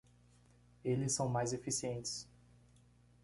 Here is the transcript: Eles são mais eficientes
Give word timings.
Eles 0.83 1.11
são 1.13 1.29
mais 1.29 1.53
eficientes 1.53 2.27